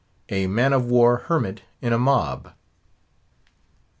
A 0.29 0.47
MAN 0.47 0.73
OF 0.73 0.87
WAR 0.89 1.17
HERMIT 1.27 1.61
IN 1.79 1.93
A 1.93 1.99
MOB. 1.99 2.49